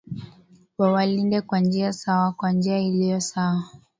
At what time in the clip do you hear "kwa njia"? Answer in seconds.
1.41-1.93, 2.31-2.79